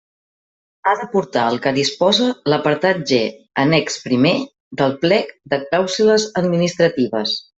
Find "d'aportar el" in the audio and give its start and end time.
1.01-1.59